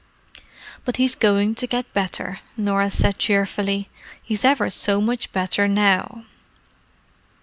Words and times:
"But 0.83 0.97
he's 0.97 1.13
going 1.13 1.53
to 1.53 1.67
get 1.67 1.93
better," 1.93 2.39
Norah 2.57 2.89
said 2.89 3.19
cheerfully. 3.19 3.87
"He's 4.19 4.43
ever 4.43 4.71
so 4.71 4.99
much 4.99 5.31
better 5.31 5.67
now." 5.67 6.25